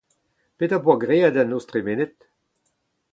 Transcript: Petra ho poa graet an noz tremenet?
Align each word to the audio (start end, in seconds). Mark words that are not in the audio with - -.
Petra 0.61 0.77
ho 0.79 0.81
poa 0.87 0.95
graet 1.03 1.37
an 1.43 1.47
noz 1.53 1.65
tremenet? 1.73 2.17